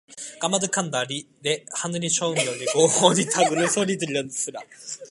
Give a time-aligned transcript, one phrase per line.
[0.39, 1.21] 까마득한 날에
[1.75, 4.59] 하늘이 처음 열리고 어디 닭 우는 소리 들렸으랴.